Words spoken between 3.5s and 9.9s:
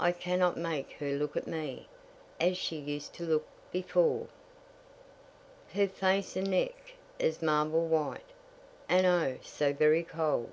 before. Her face and neck as marble white, And, O, so